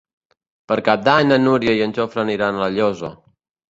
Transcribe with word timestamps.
Per 0.71 0.77
Cap 0.87 1.05
d'Any 1.09 1.29
na 1.33 1.39
Núria 1.43 1.79
i 1.81 1.87
en 1.89 1.97
Jofre 2.01 2.27
aniran 2.27 2.59
a 2.63 2.67
La 2.67 2.75
Llosa. 2.81 3.17